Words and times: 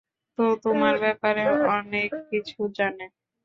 ও 0.37 0.45
তোমার 0.63 0.95
ব্যাপারে 1.03 1.43
অনেক 1.75 2.09
কিছু 2.29 2.59
জানে। 2.77 3.05